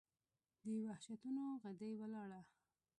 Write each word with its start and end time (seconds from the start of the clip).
د 0.63 0.67
وحشتونو، 0.85 1.43
غدۍ 1.63 1.91
وَلاړه 2.01 2.41